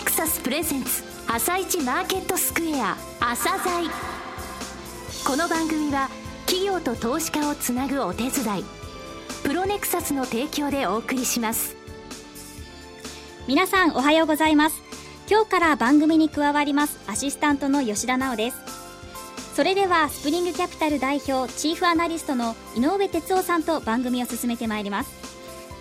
[0.00, 3.84] ネクサスプレゼンツ朝一マーケットスクエア朝鮮。
[5.26, 6.08] この番組は
[6.46, 8.64] 企業と投資家をつなぐお手伝い
[9.42, 11.76] プロネクサスの提供でお送りします。
[13.46, 14.80] 皆さんおはようございます。
[15.30, 18.56] 今日から番組に加わりますアシスタントの吉田直です。
[19.54, 25.12] それではスプリングキャピタル代表チーフアナリストの井上哲夫さんと番組を進めてまいります。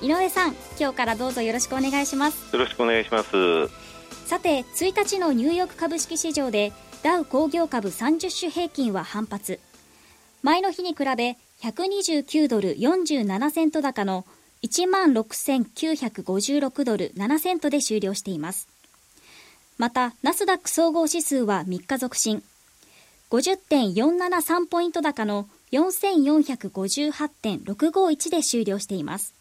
[0.01, 2.53] 井上さん今日からどうぞよろしくお願いします。
[2.53, 3.88] よろしくお願いします。
[4.25, 6.71] さて1日のニューヨーク株式市場で
[7.03, 9.59] ダウ工業株30種平均は反発
[10.43, 14.25] 前の日に比べ129ドル47セント高の
[14.63, 18.69] 1万6956ドル7セントで終了しています。
[19.77, 22.43] またナスダック総合指数は3日続伸。
[23.29, 29.38] 50.473ポイント高の4458.651で終了しています。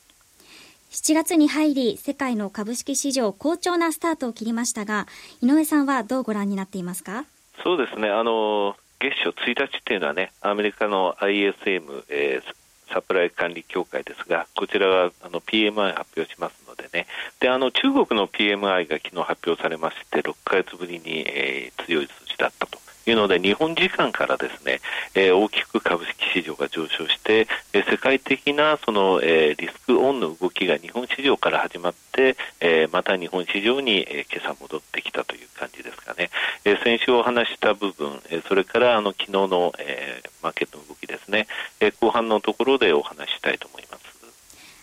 [0.91, 5.07] 7月に入り世界の株式市場好調なスタートを切りましたが
[5.43, 7.27] 井上さんはどうご覧になっていますか？
[7.63, 8.09] そうですね。
[8.09, 17.07] あの月初1日っていうのはねアメリカの ISM、えー、サプライ管理協会ですがこちらはあの PMI 発表しますのでね。
[17.39, 22.78] であの中国の PMI が昨日発表されまして6か月ぶりに、えー、強い数字だったと。
[23.11, 24.81] いうので日本時間からですね、
[25.15, 36.31] えー、大きく株式市場が上昇して、えー、世界的なその、えー、リスクオンの動きが日本市場から始まって、えー、また日本市場に、えー、今朝戻ってきたという感じですかね、
[36.65, 41.47] えー、先週お話した部分、えー、それからあの昨日の、えー、マーケットの動きですね、
[41.81, 44.09] えー、後半のところでお話したいと思います。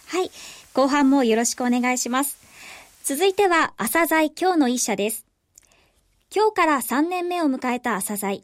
[0.07, 0.31] はい。
[0.73, 2.37] 後半もよろしくお願いします。
[3.03, 5.34] 続いては朝鮮今日の一社です。
[6.35, 8.43] 今日から3年目を迎えた朝剤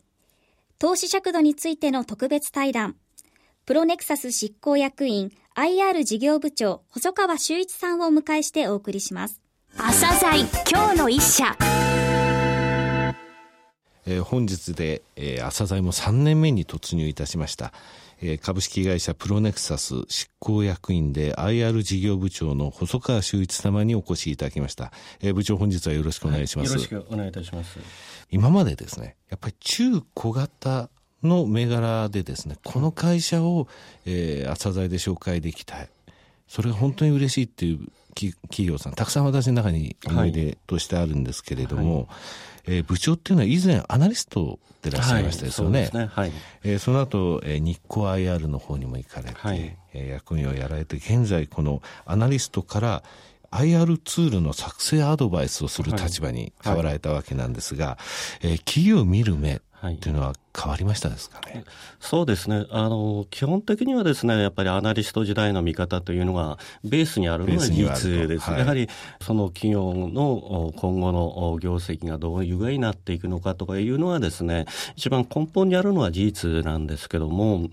[0.80, 2.96] 投資尺度についての特別対談。
[3.66, 9.42] プロネクサス執行役員 IR 事業部長細川修一さんをお迎えしてお送りします。
[9.78, 11.58] 朝剤今日の一社。
[14.06, 17.72] えー、本日で、えー、朝鮮も3年目に突入いたしました
[18.22, 24.92] え株式会社プロネクサス執行役員で IR 事業部長の細川修一様にお越しいただきました。
[25.22, 27.80] え部長本日はよろしくお願いします、はい、よろしくお願いいたします。
[28.30, 30.90] 今までですね、やっぱり中小型
[31.24, 33.68] の銘柄でですね、この会社を、
[34.06, 35.90] えー、朝鮮で紹介できたい。
[36.52, 38.36] それが本当に嬉しいっていう企
[38.66, 42.08] 業さん、たくさん私の中に思い出としてあるんですけれども、はい。
[42.66, 45.80] えー、部長っていうのは以前アナリストでいらっしゃいましたですよね。
[45.80, 46.32] はい、そねはい、
[46.64, 53.04] えー、その後、えー、日光 IR の方にも行かれて、はい、えー、役員をやられて、現在このアナリストから
[53.52, 57.98] IR ツールの作成アドバイスをする立場に変わられたわけなんですが、は
[58.44, 61.66] いはい、えー、企業を見る目っていうのは変わりましたですかね、はい、
[62.00, 63.26] そうですねあの。
[63.30, 68.50] 基本的にはですね、やっぱりアナリスト時代の見方というのがベースにあるのが事実です。
[68.52, 68.88] はい、やはり
[69.22, 74.66] その企業の今後の業績がどういう具合になっていくのかとかいうのはですね、
[74.96, 77.70] 一番根本にあるのは事実なんですけども、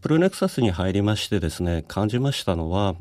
[0.00, 2.94] プロネクサスに入りましてですね、感じましたのは、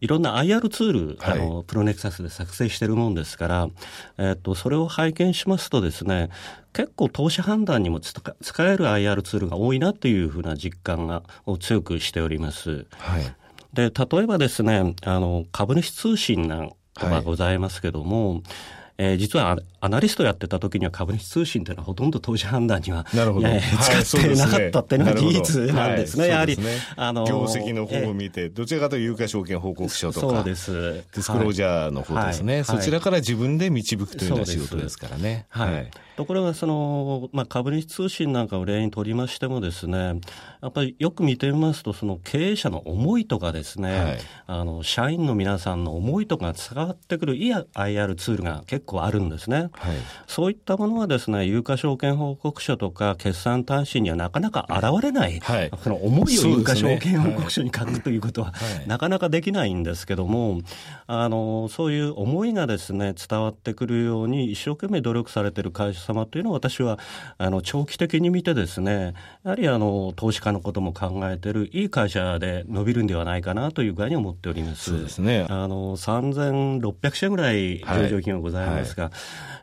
[0.00, 3.68] いろんな IR ツール、はい、あの、プロネクサスで作成してるもんですから、
[4.16, 6.30] えっと、それを拝見しますとですね、
[6.72, 8.22] 結構投資判断にも使
[8.64, 12.86] える IR ツールが多いなっていうふうな実感がを強くしております。
[12.90, 13.34] はい。
[13.72, 18.42] で、例えばですね、あの、株主通信なんかがございますけども、はい
[18.98, 26.26] えー、実はアナリストやってた時には株主通信というのはほとんど投資判断にはなるほど、えー、使ってなかったっていうのが事実なんですね。
[26.26, 26.58] やはり、
[26.96, 30.72] あの業績の方を見て、どちらかというと有価証券報告書とか、そうです。
[30.72, 35.46] ディスクロージャーの方ですね、はい、そちらから自分で導くというような仕事ですからね。
[35.48, 35.90] はい。
[36.16, 40.20] ところが、その、まあ、株主通信なんかを例にとりましてもですね、
[40.60, 49.70] やっぱりよく見てみますと、その経営者の思いとかですね、はい、あの、社員の皆さんの思いとか伝わってくるいい IR ツールが結構あるんですね。
[49.72, 58.52] はい、そういったものはですね、有価証券報告書とか決算単身にはなかなか現れない、はい、その思いを有価証券報告書に書くということは、
[58.86, 60.60] なかなかできないんですけども、
[61.06, 66.98] あの、そういう思いがですね、伝わってくるように一生懸命努力されている会社様というのを私は、
[67.36, 69.14] あの、長期的に見てですね、
[69.44, 74.90] やはりあの、投資家のことも考えているいい会社で伸びるんではないかなという具合に思っております。
[74.90, 75.46] そうですね。
[75.48, 79.10] あの、3600社ぐらい上場金がございますが、はいは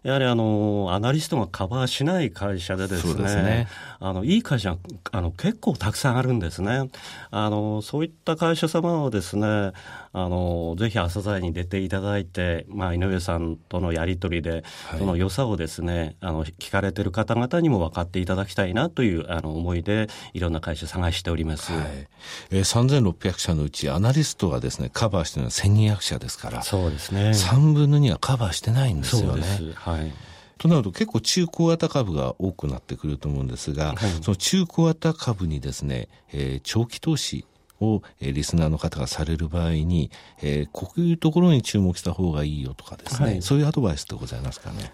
[0.04, 3.68] い、やはりあの、アナリストがカバーしない会社でですね、すね
[4.00, 4.78] あの、いい会社
[5.12, 6.90] あの、結構たくさんあるんですね。
[7.32, 9.72] あの、そういった会社様をですね、
[10.18, 22.08] あのぜひ朝鮮に出ていただいて、まあ、井上さんとのやり取りで、はい、その良さをですねあの聞かれてる方々にも分かっていただきたいなというあの思いでいろんな会社探しております、はい。
[22.52, 27.32] えー、3600社のうちアナリストがですねカバーしてるのは1200社ですからそうですね。
[27.32, 29.44] 3分の2はカバーしてないんですよね。
[29.76, 30.14] はい。
[30.58, 37.46] となると結構中小型株が多くなってくると思うんですが、はい、その中小型株にですね、えー、長期投資
[37.82, 40.12] を、えー、リスナーの方がされる場合に、
[40.42, 44.92] えー、こういうところに注目した方がいいよとかですね、はい、そういうアドバイスってございますかね。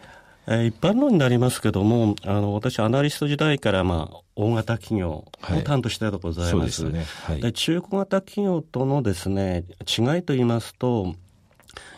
[0.48, 5.32] えー、一般論になりますけども、あの私、アナリスト時代から、まあ、大型企業を
[5.64, 6.84] 担当したいとございます。
[6.84, 7.06] はいで、ね。
[7.24, 11.16] はい、中小型企業とのですね違いと言いますと、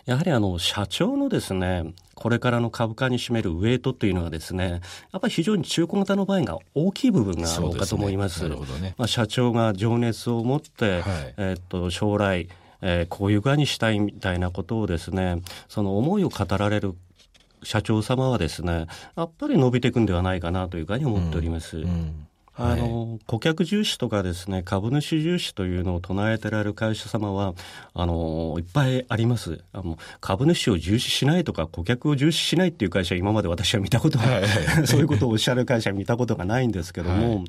[0.05, 4.81] やはりあの社長のですねこれからの株価に占めるウェイトというのはですね、
[5.11, 8.39] やっぱり非常に中古型の場合が大きい部分があろうかと思います。
[8.39, 12.47] すねね、まあ、社長が情熱を持って、はい、えー、っと将来、
[12.81, 16.95] えー、こういう側にしたいみたいなことをですね、その思いを語られる
[17.63, 21.77] 社長様はですね、やっぱり伸びていくんではないかなというふうに思っております。
[21.77, 27.55] うんうんあの、顧客重視とかですね、株主重視というのを唱えてられる会社様は、
[27.95, 29.63] あの、いっぱいあります。
[29.73, 34.47] あの、株主を重視しないとか、顧客を重視しないっていう会社は今まで私は見たことが、はい、
[34.85, 37.45] そういうことをおっしゃる会社は見たことがないんですけども、はい、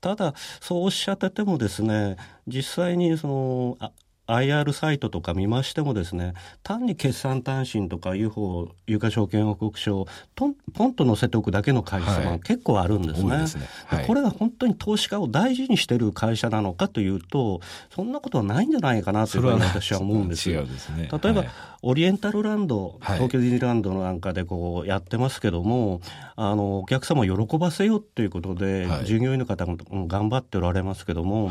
[0.00, 2.16] ただ、そうおっしゃっててもですね、
[2.46, 3.90] 実際にその、あ
[4.26, 13.30] IR サイトとか見ましてもですね、単に決算単身とか UFO、有価証券報告書をポンポンと載せておくだけの会社が結構あるんですね。
[13.30, 13.68] はいすね。
[13.86, 17.60] はい、これが本当に投資家を大事にしている会社なのかというと、
[17.94, 20.66] そんなことはないんじゃないかなというふうに私は思うんですよ。
[20.78, 21.50] すね、例えば、はい、
[21.82, 26.00] オリエンタルランド、東京ディズニーランドなんかでこうやってますけども、
[26.34, 31.50] あの、お客様を喜ばせようということで、従業員の方が頑張っておられますけども、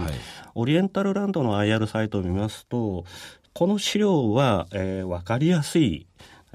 [0.54, 3.06] オリエンタルランドの IR サイトを見ますと、
[3.54, 6.08] この資料は、えー、分かりやすい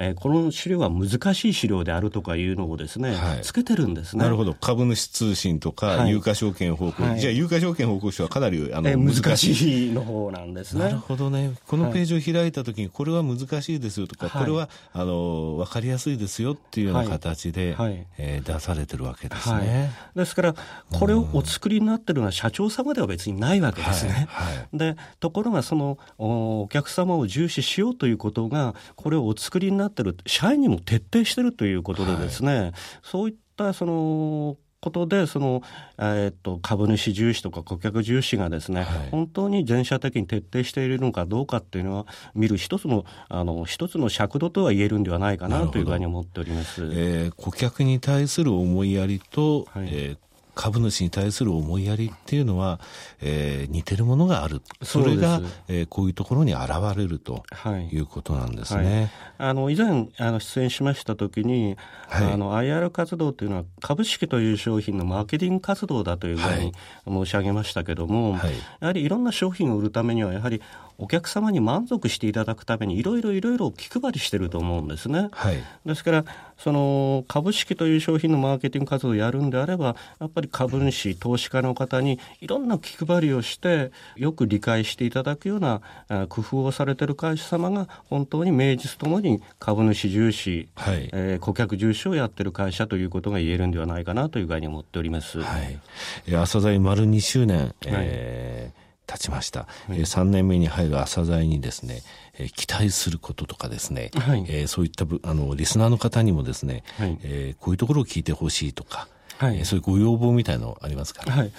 [0.02, 4.24] えー、この資料は難しい資料であるとかいうのをですね、はい、つけてるんですね。
[4.24, 4.54] なるほど。
[4.54, 10.84] 株主通信とか、有価証券報告、はい、じゃあ有価証券報告書はかなりあの、えー、難しいの方なんですね。
[10.84, 11.52] なるほどね。
[11.66, 19.90] このページを開いたときに、これは難しいですよとか、これはあの分かりやすいですよっていうような形で、はい、えー、出されてるわけですね。
[20.16, 20.54] ですから、
[20.92, 24.28] これをお作りになってるのは社長様では別にないわけですね。
[24.72, 32.72] で、ところがそのお客様を重視しようということが、これをお作りになってる社員にも徹底してるということでですね、はい、
[33.02, 35.62] そういったそのことでその、
[35.98, 50.29] えー、っと株主重視とか顧客重視がですね、はい、本当に全社的に徹底しているのかどうかっていうのは見る一つのあの一つの尺度とは言えるんではないかなというふうに思っております、えー、顧客に対する思いやりと、はい、えー
[50.60, 52.80] 株主に対する思いやりっていうのは、
[53.22, 54.60] えー、似てるものがある。
[54.82, 57.42] それが、えー、こういうところに現れると
[57.90, 57.98] い。
[58.00, 59.10] うことなんですね。
[59.38, 61.78] はい、あの、以前、あの、出演しましたときに、
[62.08, 66.74] はい、あの、IR 活動というのは株式という商品のマーケティング活動だというふうに
[67.08, 70.60] 申し上げましたけども、はい、やはりいろんな商品を売るためには、やはり
[71.00, 75.28] お客様に満足していただくためにいろいろいろいろ気配りしてると思うんですね。
[75.32, 76.24] はい、ですから
[76.58, 85.80] その株式という商品のマーケティング活動をやるんであればやっぱり株主投資家の方にいろんな気配りをしてよく理解していただくような
[86.28, 95.40] 工夫をされてる会社様が本当に名実ともに株主重視、はい、えー、顧客重視をやってる会社ということが言えるんではないかなというふうに思っております。
[95.40, 95.78] はい、
[96.26, 98.90] 朝鮮丸2周年、えー、はい。
[99.10, 102.02] 経ちました、はい、えー、3年目に入る朝鮮にですね、
[102.38, 109.08] えー、期待することとかですね、はい、えー、そういったあのリスナーの方にもですね、はい、えー、こういうところを聞いてほしいとか、
[109.40, 109.56] はい。
[109.56, 111.52] えー、そういうご要望みたいのありますか、はい。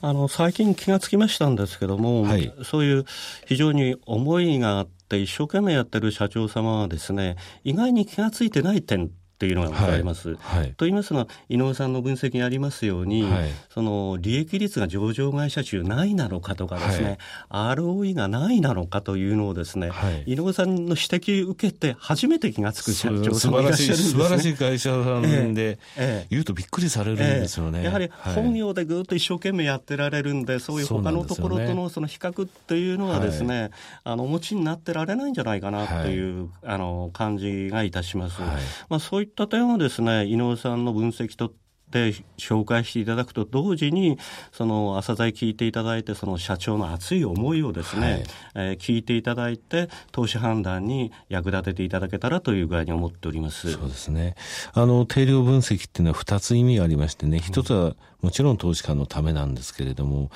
[0.00, 3.04] あの最近気がつきましたんですけども、はい、そういう
[3.46, 10.34] 非常に思いがあって一生懸命やってる社長様はですね意外に気がついてない点というのがございます。
[10.34, 10.60] はい。
[10.60, 17.16] はい、と言いますのは井上さんの分析にありますように、はい、その利益率が上場会社中ないなのかとかですね、
[17.48, 19.92] ROE がないなのかというのをですね、
[20.26, 27.78] 井上さんの指摘を受けて初めて気がつく社長さんがいらっしゃるんです、ね、素晴らしい会社さんで、ええ言うとびっくりされるんですよね。
[27.78, 33.70] ええ、やはり本業でぐっと一生懸命やってられるんで、そういう他のところとのその比較というのはですね、
[34.04, 38.42] あのお持ちになってられないんじゃないかなという、あの感じがいたします。
[38.90, 41.54] まあそういった点をですね、井上さんの分析と
[41.90, 44.18] で紹介していただくと同時に
[44.52, 48.22] その朝鮮聞いていただいてその社長の熱い思いをですね、はい、
[48.54, 53.72] えー、聞いていただいて投資判断に役立てていただけたらという具合に思っております。
[53.72, 54.34] そうですね。
[54.72, 60.30] あの定量分析っていうのは2つ意味がありましてね一つはもちろん投資家のためなんですけれども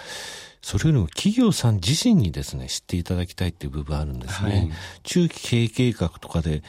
[0.61, 4.71] それよりも企業さん自身にですね知っていただきたいっていう部分あるんですね、はい、
[5.03, 6.63] 中期経営計画とかで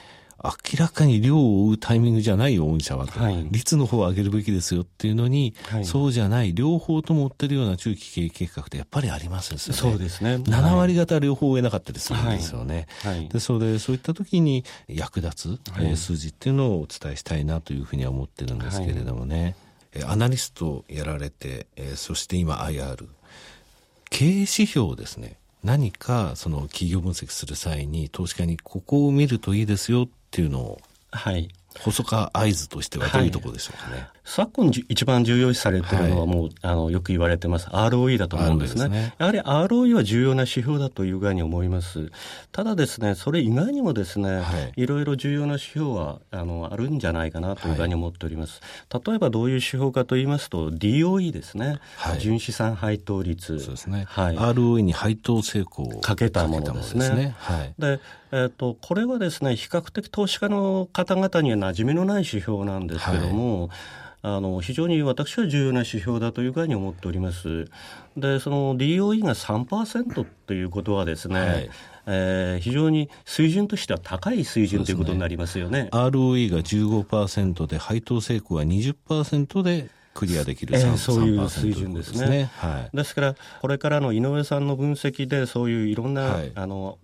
[0.46, 9.80] 明らかに量を追うタイミングじゃないよ、御社はと、はい、率の方を上げるべきですよっていうのに、はい、そうじゃない、両方とも追ってるような中期経営計画ってやっぱりありますですよね。
[9.80, 10.36] そうですね。
[10.36, 12.88] 7割方両方追えなかったりするんですよね。
[13.04, 19.56] はい、でそれそういった時に役立つ、えー、数字っていうのをお伝えしたいなというふうには思ってるんですけれどもね。
[19.94, 23.08] はい、アナリストをやられて、えー、そして今 IR。
[24.10, 25.38] 経営指標ですね。
[25.66, 30.82] 何かその企業分析する際に投資家にここを見るといいですよっていうのを、
[31.14, 31.48] はい、
[31.80, 34.10] 細川合図としてはどういうところでしょうかね。
[34.26, 38.90] はい、昨今一番重要視されているのはもう、はい、あのよく言われてます ROE だと思うんですね。
[38.90, 42.12] ねやはり ROE は重要な指標だという具合に思います。
[42.52, 44.44] ただですね、それ以外にもですね、は
[44.76, 48.62] い、いろいろ重要な指標はあのあるんじゃないかなという具合に思っております。
[49.06, 51.80] 例えばどういう指標かと言いますと DOE ですね。
[52.20, 53.60] 純資産配当率。
[53.60, 54.06] そうですね。
[54.08, 57.06] はい、ROE に配当成功をかけたものですね。
[57.06, 58.00] すねはい、で
[58.32, 63.78] えーと、これはですね比較的投資家の方々には馴染みのない指標なんですけども、はい
[64.22, 67.66] あの非常に私は重要な指標だというふうに思っております。
[68.18, 71.70] で、その DOE が3%ということはですね、はい、
[72.08, 75.84] えー、非常に水準としては高い水準ということになりますよね。
[75.84, 82.20] ね ROE が15%で、配当成功は20%でクリアできる、えー、そういう水準ですね。
[82.20, 86.98] ですねはい、ですから、これからの井上さんの分析で、そういういろんな、はい、あの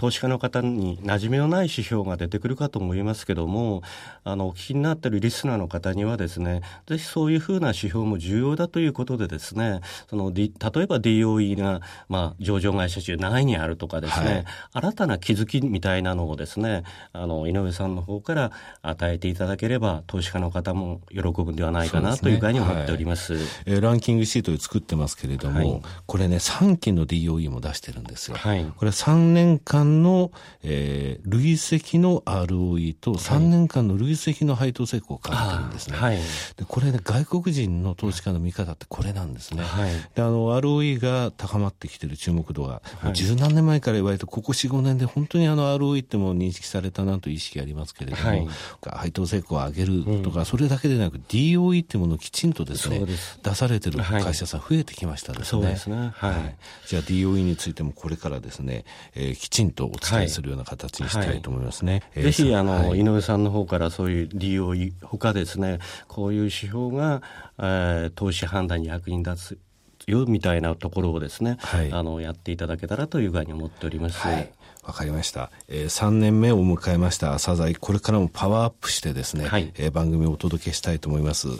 [0.00, 3.82] 投資家の方に馴染みのない指標が出てくるかと思いますけども、
[4.24, 23.34] あの、お聞きになっているリスナーの方にはですね、ぜひそういうふうな指標も重要だということでですね、その、D、例えば DOE が、まあ、上場会社中何位にあるとかですね、はい、新たな気づきみたいなのをですね、あの、井上さんの方から与えていただければ、投資家の方も喜ぶんではないかなというふうに思っております。
[23.34, 28.38] はい、えー、ランキングシートで作ってますけれども、はい、これね、3期の DOE も出してるんですよ。
[28.38, 30.30] はい、これ3年間の、
[30.62, 35.96] えー、累積の ROE と3年間の累積の配当成功を書いてるんですね。
[35.96, 39.62] はい、でこれね、外国人の投資家の見方ってこれなんですね。
[39.62, 48.48] はい、であの ROE が高まってきてる注目度が、はい、十何年前から言われて、ここ4、5年で本当にあの ROE っても認識されたなという意識ありますけれども、はい、
[48.84, 53.00] 配当成功を上げるとか、うん、それだけでなく DOE っていうものをきちんとですね、
[53.42, 55.44] 出されてる会社さん増えてきましたですね。
[55.46, 56.12] そうですね。
[56.14, 56.56] はい。
[56.86, 62.02] じゃあ DOE についてもこれからですね、えー、きちんとお伝えするような形にしたいと思いますね。
[62.14, 67.22] はい、ぜひあの、はい、井上さんの方からそういう利用ほかですねこういう指標が、
[67.58, 69.58] えー、投資判断に役に立つ
[70.06, 74.18] よみたいなところをですね、はい、あのやっていただけたらというふうに思っております。
[74.18, 74.50] はい。
[74.82, 81.58] わかりました、えー、3年目を迎えました朝鮮これからもパワーアップしてですね、はい、えー、番組をお届けしたいと思います、はい。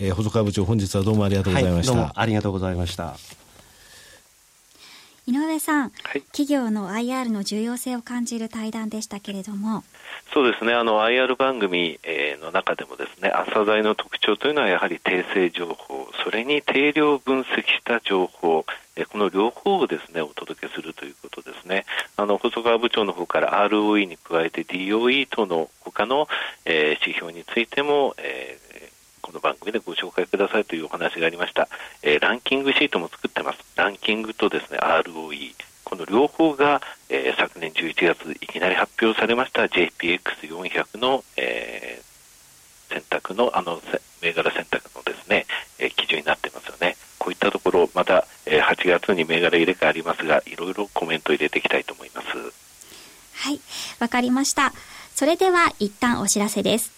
[0.00, 3.16] えー、細川部長本日はどうもありがとうございました、はい、ありがとうございました
[5.28, 9.84] 井上さん、はい、企業の IR の重要性を感じる対談でしたけれども。
[10.32, 10.72] そうですね。
[10.72, 18.64] あの IR 番組、えー、の中でもですね朝材の特徴というのはやはり訂正情報それに定量分析した情報
[18.96, 21.84] えこの両方をですねお届けするということですね。
[22.16, 26.26] あの細川部長の方から ROE に加えて DOE との他の、
[26.64, 28.67] えー、指標についても、えー
[29.48, 31.68] 番組でご紹介くださいというお話がありました、
[32.02, 33.58] えー、ランキングシートも作ってます。
[33.76, 39.62] ランキングとですね ROE この両方が、えー、昨年11月いきなり発表されました。
[39.62, 43.80] JPX400 の、えー、選択のあの
[44.20, 45.46] 銘柄選択のですね、
[45.78, 46.96] えー、基準になってますよね。
[47.18, 52.28] こういったところまた、えー、8月に銘柄入れ替わりますがいろいろコメント入れていきたいと思います。
[52.28, 53.60] はい
[53.98, 54.74] わかりました。
[55.14, 56.97] それでは一旦お知らせです。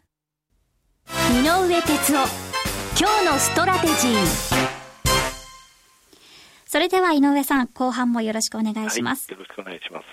[1.11, 2.27] 井上哲夫
[2.97, 4.71] 今日のストラテジー
[6.71, 9.29] それでは井上さん、後半もよろしくお願いします。
[9.29, 10.05] はい、よろしくお願いします。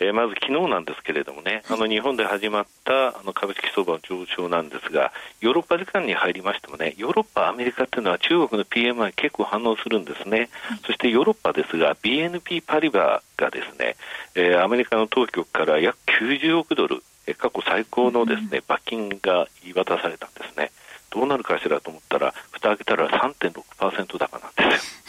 [0.00, 10.48] えー、まず昨日なんですけれどもね、あの日本で始まったあの株式相場の上昇なんですが、ヨーロッパ時間に入りましてもね、ヨーロッパ、アメリカっていうのは中国の PMI 結構反応するんですね。
[10.62, 13.94] はい、そしてヨーロッパですが、BNP パリバがですね、
[14.34, 20.70] えー、アメリカの当局から約90億ドル、えー、過去最高のですね、罰金が言い渡されたんですね。
[21.10, 25.04] どうなるかしらと思ったら、蓋開けたら3.6%高なんですよ。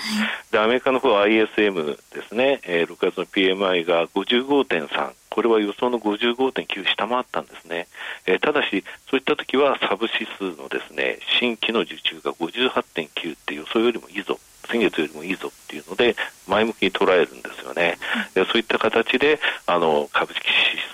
[0.51, 7.87] で、アメリカの方は ISM ですね、えー、6月の PMI が55.3、これは予想の55.9下回ったんですね。
[8.27, 14.39] えー、ただし、そういった時はサブ指数のですね、新規の受注が58.9って予想よりもいいぞ。
[14.65, 16.15] 先月よりもいいぞっていうので、
[16.47, 17.97] 前向きに捉えるんですよね。
[18.35, 20.45] うん、そういった形で、あの、株式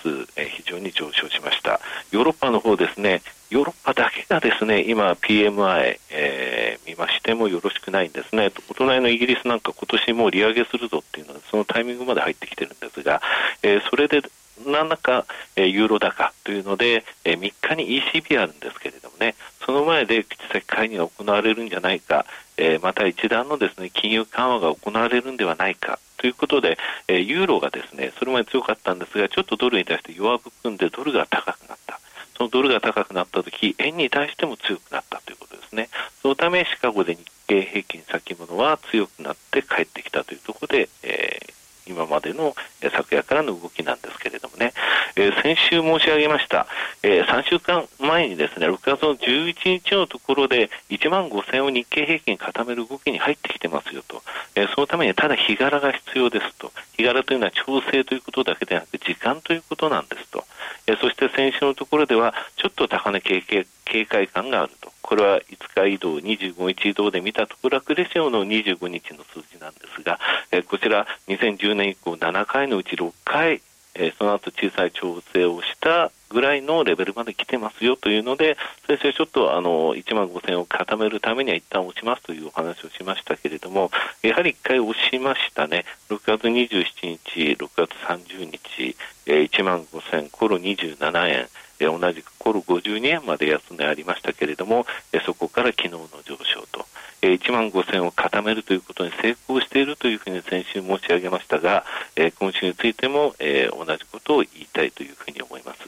[0.03, 1.79] 指数、えー、非常に上昇しました。
[2.11, 8.49] ヨーロッパの方ですね、ヨーロッパだけがですね、今 PMI、えー、見ましてもよろしくないんですね。
[8.69, 13.21] お隣のイギリスなんか今年も利上げするぞっていうのはそのタイミングまで入ってきてるんですが、
[13.61, 14.21] えー、それで
[14.65, 15.25] 何らか、
[15.57, 19.35] えー、ユーロ高というので、えー、3日に ECB あるんですけれどもね、
[19.65, 22.25] その前で口先会議が行われるんじゃないか、
[22.61, 26.77] え、また一段のですね、金融緩和が行われるんではないかということで、
[27.07, 31.99] え、ユーロがですね、それまで強かったんですが、ちょっとドルに対して弱含んでドルが高くなった。
[32.37, 35.89] そのドルが高くなったとき、円に対しても強くなったということですね。
[36.21, 41.60] そのため、シカゴで日経平均先物は強くなって帰ってきたというところで、えー
[41.91, 42.55] 今までの
[42.95, 44.73] 昨夜からの動きなんですけれどもね、
[45.15, 46.67] えー、先週申し上げました、
[47.03, 54.21] えー、3週間前にですね、6月の11日のところで1万5000を日経平均固める動きに入ってきてますよと、
[54.55, 60.45] えー、そのためにただ日柄が必要ですと、日柄というのは調整ということだけでなく時間ということなんですと、
[60.87, 64.91] えそして先週のところではちょっと高値警戒感があると。
[65.11, 70.17] これは5日移動、25日移動で見たトラクレシオの25日の数字なんですが、
[70.53, 73.61] えこちら2010年以降7回のうち6回、
[73.93, 78.55] えその後小さい調整をしたぐらいのレベルまで来てますよというので、
[78.87, 83.91] 先生、ちょっとあの1万5000を固めるためには一旦落ちますというお話をしましたけれども、
[84.21, 91.49] やはり1回押しましたね、6月27日、6月30日、え1万5000、コロ27円。
[91.81, 96.85] え同じくコロ52円まで安値ありましたけれども、えそこから昨日の上昇と、
[97.23, 101.83] え1万5000を固めるということに成功しているというふうに先週申し上げましたが、
[102.15, 105.81] え今週についても、え同じことを言いたいというふうに思います。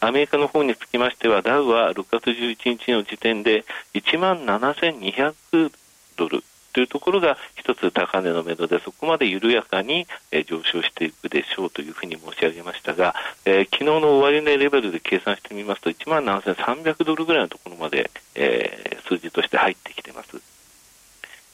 [0.00, 3.64] アメリカの方につきましては、ダウは6月11日の時点で
[3.94, 5.72] 1万7200
[6.16, 6.42] ドル
[6.78, 20.40] というところが一つ高値の目処でそこまで緩やかに、え上昇していくでしょうというふうに申し上げましたが、えー、昨日の終値レベルで計算してみますと1万7300ドルぐらいのところまで、えー、数字として入ってきています。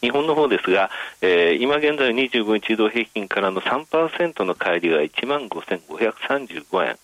[0.02, 0.90] 日本の方ですが、
[1.22, 6.98] えー、今現在25日移動平均からの3%の乖離が1万5535円。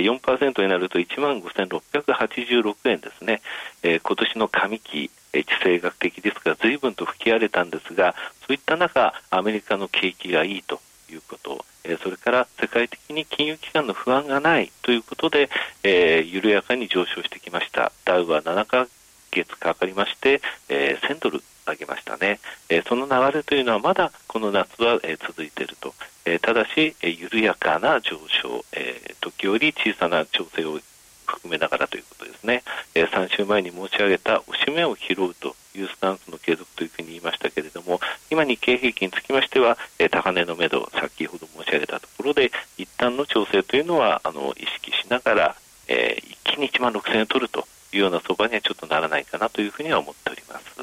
[0.00, 3.42] 4%になると1万5686円ですね、
[3.82, 10.80] えー、今年の上期、地政学的リスクが随分と吹き荒れたんですが、そういった中、アメリカの景気がいいと。
[11.12, 14.72] いうこと、えそれから世界的に金融機関の不安がない。
[14.82, 15.48] ということで、
[15.82, 17.92] えー、緩やかに上昇してきました。
[18.04, 18.88] ダウは7ヶ
[19.30, 30.80] 月かかりまして、えー、1000ドル上げましたね、え、その流れというのはまだこの夏は、え、続いていると、え、ただし、え、緩やかな上昇、え、時折小さな調整を
[31.26, 32.62] 含めながらということですね、
[32.94, 38.00] え、3週前に申し上げた押し目を拾うというスタンスの継続というふうに言いましたけれども、
[38.30, 45.56] 今、日経平均につきましては、え、高値の目処、先ほど申し上げたところで、一旦の調整というのはあの意識しながら、
[45.88, 50.75] えー、一気に1万6000円取るというような相場にはちょっとならないかなというふうには思っております。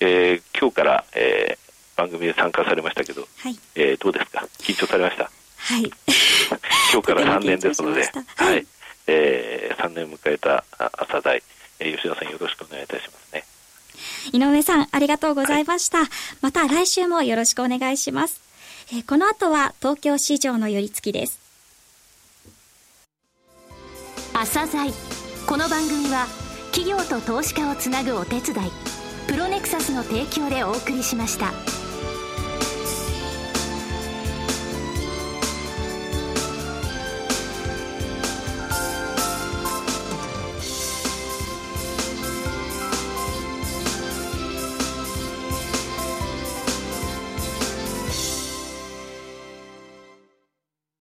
[0.00, 4.46] えー、今日から、えー、番組で参加されましたけど、はい、えー、どうですか？
[4.58, 5.24] 緊張されました？
[5.24, 5.82] はい。
[6.92, 8.06] 今日から3年ですので、は
[8.50, 8.66] い、はい、
[9.08, 11.42] えー、3年迎えた朝代、
[11.80, 13.44] えー、吉田さんよろしくお願いいたしますね。
[14.32, 16.08] 井上さんありがとうございました、はい、
[16.40, 18.40] また来週もよろしくお願いします、
[18.92, 21.40] えー、この後は東京市場の寄り付きです。
[24.32, 24.92] 朝鮮。
[25.46, 26.26] この番組は
[26.72, 28.70] 企業と投資家をつなぐお手伝い
[29.28, 31.52] プロネクサスの提供でお送りしました。